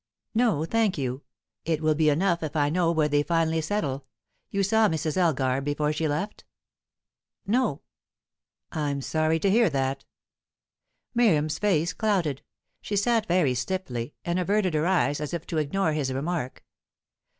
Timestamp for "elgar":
5.15-5.61